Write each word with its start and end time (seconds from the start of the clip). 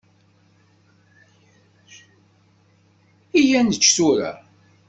Iyya 3.39 3.59
ad 3.59 3.65
nečč 3.67 3.85
tura. 3.95 4.31